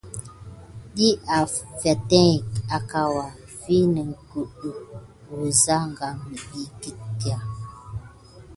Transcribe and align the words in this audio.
Ɗiy 0.95 1.15
afeteŋgək 1.37 2.37
akawa 2.77 3.25
wi 3.61 3.77
negudick 3.93 4.79
wusa 5.39 5.75
kan 5.97 6.15
nikidi. 6.29 6.91